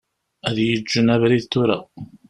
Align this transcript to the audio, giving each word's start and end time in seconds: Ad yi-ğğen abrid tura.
Ad 0.47 0.57
yi-ğğen 0.65 1.07
abrid 1.13 1.45
tura. 1.51 1.77